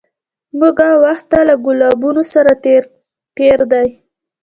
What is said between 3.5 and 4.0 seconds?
دی